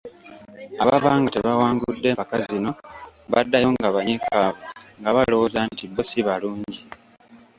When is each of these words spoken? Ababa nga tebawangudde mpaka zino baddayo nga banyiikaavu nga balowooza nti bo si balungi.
Ababa 0.83 1.11
nga 1.19 1.29
tebawangudde 1.33 2.09
mpaka 2.17 2.37
zino 2.47 2.71
baddayo 3.31 3.67
nga 3.75 3.89
banyiikaavu 3.95 4.59
nga 4.99 5.09
balowooza 5.15 5.59
nti 5.69 5.83
bo 5.93 6.01
si 6.09 6.19
balungi. 6.27 6.81